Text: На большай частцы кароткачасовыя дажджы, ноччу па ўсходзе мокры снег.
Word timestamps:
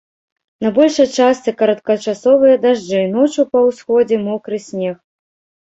На 0.67 0.71
большай 0.77 1.07
частцы 1.17 1.53
кароткачасовыя 1.59 2.55
дажджы, 2.65 3.05
ноччу 3.15 3.47
па 3.53 3.59
ўсходзе 3.69 4.15
мокры 4.27 4.57
снег. 4.71 4.95